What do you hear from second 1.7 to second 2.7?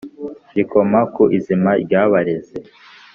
ryabareze